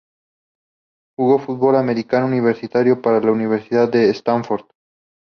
Jugó 1.15 1.37
fútbol 1.37 1.75
americano 1.75 2.25
universitario 2.25 3.03
para 3.03 3.19
la 3.21 3.31
Universidad 3.31 3.87
de 3.87 4.09
Stanford. 4.09 4.65